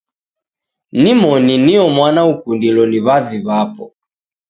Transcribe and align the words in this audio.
Nimoni 0.91 1.57
nio 1.65 1.83
mwana 1.95 2.21
ukundilo 2.33 2.81
ni 2.91 2.99
w'avi 3.05 3.37
w'apo. 3.47 3.85